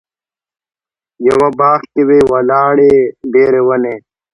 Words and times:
یوه 1.27 1.47
باغ 1.59 1.81
کې 1.91 2.01
وې 2.07 2.19
ولاړې 2.31 2.93
ډېرې 3.33 3.61
ونې. 3.67 3.95